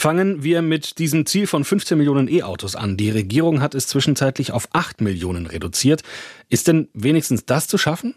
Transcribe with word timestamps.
Fangen 0.00 0.42
wir 0.42 0.62
mit 0.62 0.98
diesem 0.98 1.26
Ziel 1.26 1.46
von 1.46 1.62
15 1.62 1.98
Millionen 1.98 2.26
E-Autos 2.26 2.74
an. 2.74 2.96
Die 2.96 3.10
Regierung 3.10 3.60
hat 3.60 3.74
es 3.74 3.86
zwischenzeitlich 3.86 4.50
auf 4.50 4.66
8 4.72 5.02
Millionen 5.02 5.44
reduziert. 5.44 6.00
Ist 6.48 6.68
denn 6.68 6.88
wenigstens 6.94 7.44
das 7.44 7.68
zu 7.68 7.76
schaffen? 7.76 8.14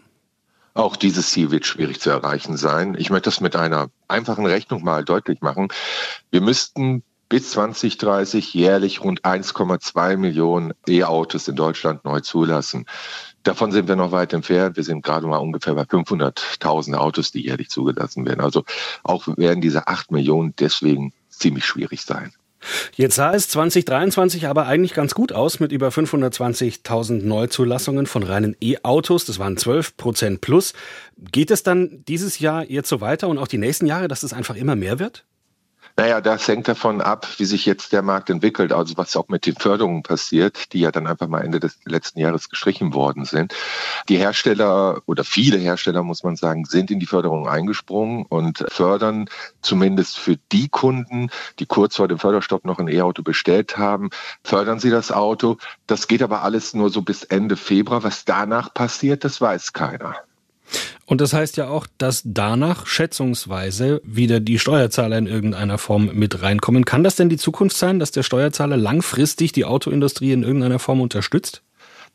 Auch 0.72 0.96
dieses 0.96 1.28
Ziel 1.28 1.50
wird 1.50 1.66
schwierig 1.66 2.00
zu 2.00 2.08
erreichen 2.08 2.56
sein. 2.56 2.96
Ich 2.98 3.10
möchte 3.10 3.28
das 3.28 3.42
mit 3.42 3.54
einer 3.54 3.90
einfachen 4.08 4.46
Rechnung 4.46 4.82
mal 4.82 5.04
deutlich 5.04 5.42
machen. 5.42 5.68
Wir 6.30 6.40
müssten 6.40 7.02
bis 7.28 7.50
2030 7.50 8.54
jährlich 8.54 9.04
rund 9.04 9.20
1,2 9.20 10.16
Millionen 10.16 10.72
E-Autos 10.88 11.48
in 11.48 11.56
Deutschland 11.56 12.02
neu 12.06 12.20
zulassen. 12.20 12.86
Davon 13.42 13.72
sind 13.72 13.88
wir 13.88 13.96
noch 13.96 14.10
weit 14.10 14.32
entfernt. 14.32 14.76
Wir 14.76 14.84
sind 14.84 15.04
gerade 15.04 15.26
mal 15.26 15.36
ungefähr 15.36 15.74
bei 15.74 15.82
500.000 15.82 16.94
Autos, 16.94 17.30
die 17.30 17.44
jährlich 17.44 17.68
zugelassen 17.68 18.26
werden. 18.26 18.40
Also 18.40 18.64
auch 19.02 19.28
werden 19.36 19.60
diese 19.60 19.86
8 19.86 20.12
Millionen 20.12 20.54
deswegen 20.58 21.12
ziemlich 21.38 21.64
schwierig 21.64 22.02
sein. 22.02 22.32
Jetzt 22.94 23.16
sah 23.16 23.34
es 23.34 23.48
2023 23.48 24.46
aber 24.46 24.66
eigentlich 24.66 24.94
ganz 24.94 25.14
gut 25.14 25.32
aus 25.32 25.60
mit 25.60 25.72
über 25.72 25.88
520.000 25.88 27.22
Neuzulassungen 27.22 28.06
von 28.06 28.22
reinen 28.22 28.56
E-Autos. 28.60 29.24
Das 29.26 29.38
waren 29.38 29.56
12 29.56 29.96
Prozent 29.96 30.40
plus. 30.40 30.72
Geht 31.18 31.50
es 31.50 31.62
dann 31.62 32.04
dieses 32.08 32.38
Jahr 32.38 32.64
jetzt 32.64 32.88
so 32.88 33.00
weiter 33.00 33.28
und 33.28 33.38
auch 33.38 33.48
die 33.48 33.58
nächsten 33.58 33.86
Jahre, 33.86 34.08
dass 34.08 34.22
es 34.22 34.32
einfach 34.32 34.56
immer 34.56 34.76
mehr 34.76 34.98
wird? 34.98 35.24
Naja, 35.96 36.20
das 36.20 36.48
hängt 36.48 36.66
davon 36.66 37.00
ab, 37.00 37.28
wie 37.36 37.44
sich 37.44 37.66
jetzt 37.66 37.92
der 37.92 38.02
Markt 38.02 38.28
entwickelt, 38.28 38.72
also 38.72 38.96
was 38.96 39.14
auch 39.14 39.28
mit 39.28 39.46
den 39.46 39.54
Förderungen 39.54 40.02
passiert, 40.02 40.72
die 40.72 40.80
ja 40.80 40.90
dann 40.90 41.06
einfach 41.06 41.28
mal 41.28 41.42
Ende 41.42 41.60
des 41.60 41.78
letzten 41.84 42.18
Jahres 42.18 42.48
gestrichen 42.48 42.94
worden 42.94 43.24
sind. 43.24 43.54
Die 44.08 44.16
Hersteller 44.16 45.02
oder 45.06 45.22
viele 45.22 45.56
Hersteller, 45.56 46.02
muss 46.02 46.24
man 46.24 46.34
sagen, 46.34 46.64
sind 46.64 46.90
in 46.90 46.98
die 46.98 47.06
Förderung 47.06 47.46
eingesprungen 47.46 48.26
und 48.26 48.64
fördern 48.68 49.26
zumindest 49.62 50.18
für 50.18 50.36
die 50.50 50.68
Kunden, 50.68 51.30
die 51.60 51.66
kurz 51.66 51.94
vor 51.94 52.08
dem 52.08 52.18
Förderstopp 52.18 52.64
noch 52.64 52.80
ein 52.80 52.88
E-Auto 52.88 53.22
bestellt 53.22 53.76
haben, 53.78 54.10
fördern 54.42 54.80
sie 54.80 54.90
das 54.90 55.12
Auto. 55.12 55.58
Das 55.86 56.08
geht 56.08 56.22
aber 56.22 56.42
alles 56.42 56.74
nur 56.74 56.90
so 56.90 57.02
bis 57.02 57.22
Ende 57.22 57.56
Februar. 57.56 58.02
Was 58.02 58.24
danach 58.24 58.74
passiert, 58.74 59.22
das 59.22 59.40
weiß 59.40 59.72
keiner. 59.72 60.16
Und 61.06 61.20
das 61.20 61.32
heißt 61.34 61.56
ja 61.56 61.68
auch, 61.68 61.86
dass 61.98 62.22
danach 62.24 62.86
schätzungsweise 62.86 64.00
wieder 64.04 64.40
die 64.40 64.58
Steuerzahler 64.58 65.18
in 65.18 65.26
irgendeiner 65.26 65.76
Form 65.76 66.10
mit 66.14 66.40
reinkommen. 66.42 66.84
Kann 66.84 67.04
das 67.04 67.16
denn 67.16 67.28
die 67.28 67.36
Zukunft 67.36 67.76
sein, 67.76 67.98
dass 67.98 68.10
der 68.10 68.22
Steuerzahler 68.22 68.76
langfristig 68.76 69.52
die 69.52 69.66
Autoindustrie 69.66 70.32
in 70.32 70.42
irgendeiner 70.42 70.78
Form 70.78 71.00
unterstützt? 71.00 71.62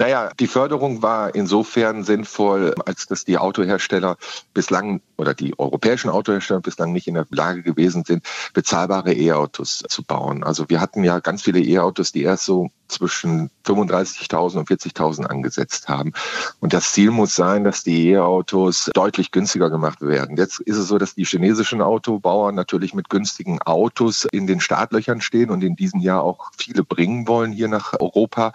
Naja, 0.02 0.32
die 0.40 0.48
Förderung 0.48 1.02
war 1.02 1.36
insofern 1.36 2.06
sinnvoll, 2.06 2.74
als 2.86 3.08
dass 3.08 3.26
die 3.26 3.38
Autohersteller 3.38 4.16
bislang 4.54 5.02
oder 5.18 5.34
die 5.34 5.60
europäischen 5.60 6.10
Autohersteller 6.10 6.62
bislang 6.62 6.94
nicht 6.94 7.08
in 7.08 7.16
der 7.16 7.28
Lage 7.32 7.64
gewesen 7.64 8.06
sind, 8.06 8.24
bezahlbare 8.54 9.12
E-Autos 9.14 9.84
zu 9.90 10.04
bauen. 10.04 10.46
Also 10.46 10.70
wir 10.70 10.80
hatten 10.80 11.04
ja 11.04 11.20
ganz 11.20 11.42
viele 11.42 11.60
E-Autos, 11.60 12.14
die 12.14 12.24
erst 12.24 12.46
so 12.46 12.70
zwischen 12.88 13.52
35.000 13.66 14.58
und 14.58 14.70
40.000 14.70 15.26
angesetzt 15.26 15.90
haben. 15.90 16.14
Und 16.62 16.74
das 16.74 16.94
Ziel 16.94 17.12
muss 17.12 17.36
sein, 17.36 17.66
dass 17.66 17.84
die 17.84 18.12
E-Autos 18.12 18.90
deutlich 18.94 19.32
günstiger 19.32 19.70
gemacht 19.70 20.02
werden. 20.02 20.38
Jetzt 20.38 20.62
ist 20.62 20.78
es 20.78 20.88
so, 20.88 20.98
dass 20.98 21.14
die 21.14 21.26
chinesischen 21.26 21.82
Autobauer 21.82 22.54
natürlich 22.54 22.94
mit 22.94 23.10
günstigen 23.10 23.62
Autos 23.62 24.26
in 24.32 24.48
den 24.48 24.62
Startlöchern 24.62 25.20
stehen 25.20 25.50
und 25.50 25.62
in 25.62 25.76
diesem 25.76 26.00
Jahr 26.00 26.24
auch 26.24 26.52
viele 26.58 26.84
bringen 26.84 27.28
wollen 27.28 27.52
hier 27.52 27.68
nach 27.68 27.94
Europa. 28.00 28.54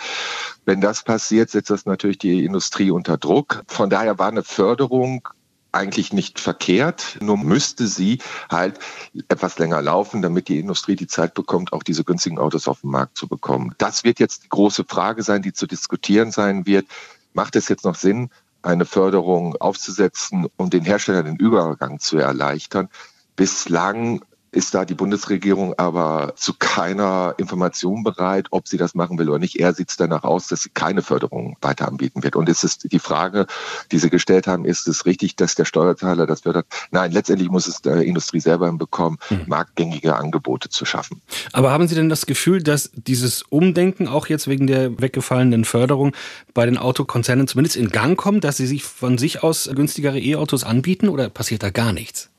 Wenn 0.65 0.81
das 0.81 1.03
passiert, 1.03 1.34
setzt 1.39 1.71
das 1.71 1.87
natürlich 1.87 2.19
die 2.19 2.45
Industrie 2.45 2.91
unter 2.91 3.17
Druck. 3.17 3.63
Von 3.69 3.91
daher 3.91 4.19
war 4.19 4.29
eine 4.29 4.43
Förderung 4.43 5.29
eigentlich 5.75 6.13
nicht 6.13 6.39
verkehrt, 6.39 7.19
nur 7.21 7.37
müsste 7.37 7.87
sie 7.89 8.19
halt 8.51 8.79
etwas 9.29 9.59
länger 9.59 9.83
laufen, 9.83 10.23
damit 10.23 10.49
die 10.49 10.61
Industrie 10.61 10.97
die 10.97 11.09
Zeit 11.09 11.35
bekommt, 11.35 11.73
auch 11.73 11.83
diese 11.83 12.05
günstigen 12.05 12.39
Autos 12.39 12.69
auf 12.69 12.83
den 12.83 12.91
Markt 12.91 13.19
zu 13.19 13.27
bekommen. 13.27 13.75
Das 13.79 14.05
wird 14.05 14.21
jetzt 14.21 14.45
die 14.45 14.49
große 14.49 14.85
Frage 14.85 15.23
sein, 15.23 15.43
die 15.43 15.53
zu 15.53 15.67
diskutieren 15.67 16.31
sein 16.31 16.65
wird. 16.65 16.87
Macht 17.33 17.57
es 17.57 17.69
jetzt 17.69 17.85
noch 17.85 17.97
Sinn, 17.97 18.31
eine 18.63 18.85
Förderung 18.85 19.57
aufzusetzen, 19.57 20.47
um 20.57 20.71
den 20.71 20.85
Herstellern 20.85 21.27
den 21.27 21.37
Übergang 21.37 21.99
zu 21.99 22.19
erleichtern? 22.19 22.89
Bislang 23.37 24.23
ist 24.55 24.75
da 24.75 24.85
die 24.85 24.95
Bundesregierung 24.95 25.75
aber 25.79 26.33
zu 26.37 26.55
keiner 26.55 27.35
Information 27.39 28.05
bereit, 28.05 28.47
ob 28.51 28.69
sie 28.69 28.77
das 28.77 28.95
machen 28.95 29.19
will 29.19 29.29
oder 29.29 29.39
nicht. 29.39 29.59
Er 29.59 29.75
sieht 29.75 29.91
es 29.91 29.97
danach 29.97 30.25
aus, 30.25 30.49
dass 30.49 30.63
sie 30.63 30.71
keine 30.71 31.03
Förderung 31.03 31.57
weiter 31.61 31.89
anbieten 31.89 32.23
wird. 32.23 32.37
Und 32.37 32.49
es 32.49 32.65
ist 32.65 32.91
die 32.93 32.99
Frage, 32.99 33.47
die 33.93 33.99
Sie 33.99 34.11
gestellt 34.11 34.47
haben, 34.47 34.65
ist 34.65 34.87
es 34.89 35.07
richtig, 35.07 35.37
dass 35.37 35.55
der 35.55 35.65
Steuerzahler 35.65 36.27
das 36.27 36.43
fördert? 36.43 36.67
Nein, 36.91 37.13
letztendlich 37.13 37.51
muss 37.51 37.67
es 37.67 37.83
der 37.83 38.03
Industrie 38.03 38.41
selber 38.41 38.67
hinbekommen, 38.67 39.19
mhm. 39.31 39.43
marktgängige 39.47 40.17
Angebote 40.17 40.69
zu 40.69 40.85
schaffen. 40.85 41.21
Aber 41.53 41.71
haben 41.71 41.89
Sie 41.89 41.95
denn 41.95 42.09
das 42.09 42.27
Gefühl, 42.27 42.63
dass 42.63 42.91
dieses 42.95 43.43
Umdenken 43.43 44.09
auch 44.09 44.27
jetzt 44.27 44.49
wegen 44.49 44.67
der 44.67 45.01
weggefallenen 45.01 45.65
Förderung 45.65 46.13
bei 46.53 46.67
den 46.67 46.79
Autokonzernen 46.79 47.49
zumindest 47.49 47.77
in 47.77 47.91
Gang 47.91 48.17
kommt, 48.17 48.45
dass 48.45 48.57
sie 48.57 48.67
sich 48.67 48.85
von 48.85 49.19
sich 49.19 49.43
aus 49.43 49.69
günstigere 49.75 50.19
E-Autos 50.19 50.65
anbieten 50.65 51.09
oder 51.09 51.29
passiert 51.29 51.63
da 51.63 51.71
gar 51.71 51.93
nichts? 51.93 52.31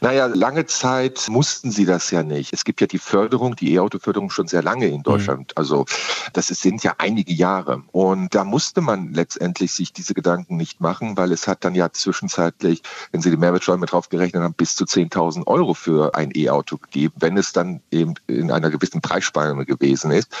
Naja, 0.00 0.26
lange 0.26 0.66
Zeit 0.66 1.26
mussten 1.28 1.70
sie 1.70 1.84
das 1.84 2.10
ja 2.10 2.22
nicht. 2.22 2.52
Es 2.52 2.64
gibt 2.64 2.80
ja 2.80 2.86
die 2.86 2.98
Förderung, 2.98 3.56
die 3.56 3.74
E-Auto-Förderung 3.74 4.30
schon 4.30 4.48
sehr 4.48 4.62
lange 4.62 4.86
in 4.86 5.02
Deutschland. 5.02 5.52
Mhm. 5.52 5.56
Also 5.56 5.86
das 6.32 6.48
sind 6.48 6.82
ja 6.82 6.94
einige 6.98 7.32
Jahre. 7.32 7.82
Und 7.92 8.34
da 8.34 8.44
musste 8.44 8.80
man 8.80 9.12
letztendlich 9.12 9.72
sich 9.72 9.92
diese 9.92 10.14
Gedanken 10.14 10.56
nicht 10.56 10.80
machen, 10.80 11.16
weil 11.16 11.32
es 11.32 11.48
hat 11.48 11.64
dann 11.64 11.74
ja 11.74 11.90
zwischenzeitlich, 11.92 12.82
wenn 13.12 13.22
Sie 13.22 13.30
die 13.30 13.36
Mehrwertsteuer 13.36 13.78
mit 13.78 13.92
draufgerechnet 13.92 14.42
haben, 14.42 14.54
bis 14.54 14.76
zu 14.76 14.84
10.000 14.84 15.46
Euro 15.46 15.74
für 15.74 16.14
ein 16.14 16.32
E-Auto 16.34 16.78
gegeben, 16.78 17.14
wenn 17.18 17.36
es 17.36 17.52
dann 17.52 17.80
eben 17.90 18.14
in 18.26 18.50
einer 18.50 18.70
gewissen 18.70 19.00
Preisspanne 19.00 19.64
gewesen 19.64 20.10
ist. 20.10 20.34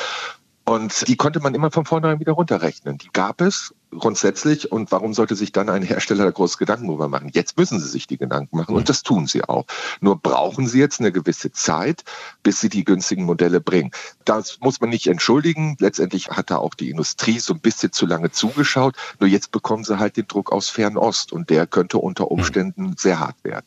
Und 0.64 1.08
die 1.08 1.16
konnte 1.16 1.40
man 1.40 1.54
immer 1.54 1.70
von 1.70 1.86
vornherein 1.86 2.20
wieder 2.20 2.32
runterrechnen. 2.32 2.98
Die 2.98 3.08
gab 3.10 3.40
es 3.40 3.74
grundsätzlich. 3.90 4.70
Und 4.70 4.92
warum 4.92 5.14
sollte 5.14 5.34
sich 5.36 5.52
dann 5.52 5.68
ein 5.68 5.82
Hersteller 5.82 6.24
da 6.24 6.30
groß 6.30 6.58
Gedanken 6.58 6.86
darüber 6.86 7.08
machen? 7.08 7.30
Jetzt 7.32 7.56
müssen 7.56 7.80
sie 7.80 7.88
sich 7.88 8.06
die 8.06 8.18
Gedanken 8.18 8.56
machen 8.56 8.74
und 8.74 8.88
das 8.88 9.02
tun 9.02 9.26
sie 9.26 9.44
auch. 9.44 9.66
Nur 10.00 10.16
brauchen 10.16 10.66
sie 10.66 10.78
jetzt 10.78 11.00
eine 11.00 11.12
gewisse 11.12 11.52
Zeit, 11.52 12.04
bis 12.42 12.60
sie 12.60 12.68
die 12.68 12.84
günstigen 12.84 13.24
Modelle 13.24 13.60
bringen. 13.60 13.90
Das 14.24 14.58
muss 14.60 14.80
man 14.80 14.90
nicht 14.90 15.06
entschuldigen. 15.06 15.76
Letztendlich 15.78 16.28
hat 16.28 16.50
da 16.50 16.56
auch 16.56 16.74
die 16.74 16.90
Industrie 16.90 17.38
so 17.38 17.54
ein 17.54 17.60
bisschen 17.60 17.92
zu 17.92 18.06
lange 18.06 18.30
zugeschaut. 18.30 18.94
Nur 19.20 19.28
jetzt 19.28 19.50
bekommen 19.52 19.84
sie 19.84 19.98
halt 19.98 20.16
den 20.16 20.26
Druck 20.26 20.52
aus 20.52 20.68
Fernost 20.68 21.32
und 21.32 21.50
der 21.50 21.66
könnte 21.66 21.98
unter 21.98 22.30
Umständen 22.30 22.94
sehr 22.96 23.20
hart 23.20 23.36
werden. 23.42 23.66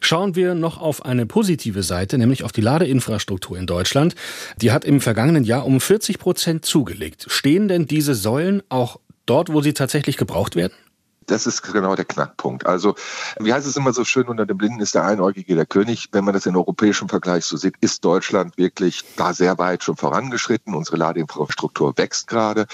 Schauen 0.00 0.34
wir 0.34 0.54
noch 0.54 0.78
auf 0.78 1.04
eine 1.04 1.26
positive 1.26 1.82
Seite, 1.82 2.18
nämlich 2.18 2.44
auf 2.44 2.52
die 2.52 2.60
Ladeinfrastruktur 2.60 3.58
in 3.58 3.66
Deutschland. 3.66 4.14
Die 4.60 4.72
hat 4.72 4.84
im 4.84 5.00
vergangenen 5.00 5.44
Jahr 5.44 5.64
um 5.64 5.80
40 5.80 6.18
Prozent 6.18 6.64
zugelegt. 6.64 7.26
Stehen 7.28 7.68
denn 7.68 7.86
diese 7.86 8.14
Säulen 8.14 8.62
auch 8.68 8.98
dort, 9.26 9.52
wo 9.52 9.60
sie 9.60 9.74
tatsächlich 9.74 10.16
gebraucht 10.16 10.56
werden? 10.56 10.74
Das 11.26 11.46
ist 11.46 11.62
genau 11.62 11.94
der 11.94 12.04
Knackpunkt. 12.04 12.66
Also, 12.66 12.94
wie 13.38 13.52
heißt 13.52 13.66
es 13.66 13.76
immer 13.76 13.92
so 13.92 14.04
schön, 14.04 14.28
unter 14.28 14.46
den 14.46 14.58
Blinden 14.58 14.80
ist 14.80 14.94
der 14.94 15.04
Einäugige 15.04 15.54
der 15.54 15.66
König. 15.66 16.08
Wenn 16.12 16.24
man 16.24 16.34
das 16.34 16.46
in 16.46 16.56
europäischem 16.56 17.08
Vergleich 17.08 17.44
so 17.44 17.56
sieht, 17.56 17.76
ist 17.80 18.04
Deutschland 18.04 18.58
wirklich 18.58 19.04
da 19.16 19.32
sehr 19.32 19.58
weit 19.58 19.82
schon 19.82 19.96
vorangeschritten. 19.96 20.74
Unsere 20.74 20.98
Ladeinfrastruktur 20.98 21.96
wächst 21.96 22.26
gerade. 22.26 22.66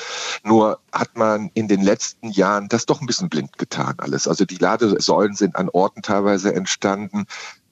Nur 0.42 0.80
hat 0.92 1.16
man 1.16 1.50
in 1.54 1.68
den 1.68 1.82
letzten 1.82 2.30
Jahren 2.30 2.68
das 2.68 2.86
doch 2.86 3.00
ein 3.00 3.06
bisschen 3.06 3.28
blind 3.28 3.56
getan 3.58 3.94
alles. 3.98 4.26
Also 4.26 4.44
die 4.44 4.56
Ladesäulen 4.56 5.34
sind 5.34 5.56
an 5.56 5.68
Orten 5.68 6.02
teilweise 6.02 6.54
entstanden, 6.54 7.26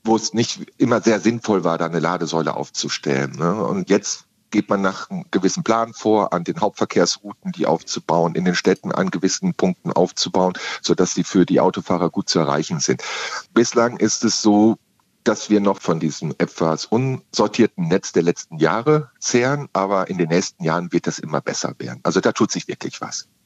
wo 0.04 0.16
es 0.16 0.32
nicht 0.32 0.72
immer 0.78 1.00
sehr 1.00 1.20
sinnvoll 1.20 1.64
war, 1.64 1.78
da 1.78 1.86
eine 1.86 1.98
Ladesäule 1.98 2.54
aufzustellen. 2.54 3.32
Ne? 3.32 3.64
Und 3.64 3.90
jetzt 3.90 4.27
geht 4.50 4.68
man 4.68 4.80
nach 4.80 5.10
einem 5.10 5.24
gewissen 5.30 5.62
Plan 5.62 5.92
vor, 5.92 6.32
an 6.32 6.44
den 6.44 6.60
Hauptverkehrsrouten 6.60 7.52
die 7.52 7.66
aufzubauen, 7.66 8.34
in 8.34 8.44
den 8.44 8.54
Städten 8.54 8.92
an 8.92 9.10
gewissen 9.10 9.54
Punkten 9.54 9.92
aufzubauen, 9.92 10.54
sodass 10.82 11.14
sie 11.14 11.24
für 11.24 11.46
die 11.46 11.60
Autofahrer 11.60 12.10
gut 12.10 12.28
zu 12.28 12.38
erreichen 12.38 12.80
sind. 12.80 13.02
Bislang 13.52 13.96
ist 13.98 14.24
es 14.24 14.42
so, 14.42 14.76
dass 15.24 15.50
wir 15.50 15.60
noch 15.60 15.82
von 15.82 16.00
diesem 16.00 16.34
etwas 16.38 16.86
unsortierten 16.86 17.88
Netz 17.88 18.12
der 18.12 18.22
letzten 18.22 18.56
Jahre 18.56 19.10
zehren, 19.18 19.68
aber 19.74 20.08
in 20.08 20.16
den 20.16 20.30
nächsten 20.30 20.64
Jahren 20.64 20.90
wird 20.90 21.06
das 21.06 21.18
immer 21.18 21.42
besser 21.42 21.74
werden. 21.78 22.00
Also 22.02 22.20
da 22.20 22.32
tut 22.32 22.50
sich 22.50 22.66
wirklich 22.66 23.00
was. 23.02 23.28